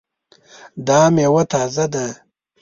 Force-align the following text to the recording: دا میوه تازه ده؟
دا 0.87 1.01
میوه 1.15 1.43
تازه 1.51 1.85
ده؟ 1.93 2.05